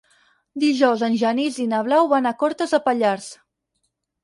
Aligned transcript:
Dijous 0.63 1.03
en 1.07 1.17
Genís 1.25 1.59
i 1.65 1.67
na 1.75 1.83
Blau 1.89 2.11
van 2.15 2.31
a 2.31 2.33
Cortes 2.41 2.77
de 2.79 2.83
Pallars. 2.89 3.31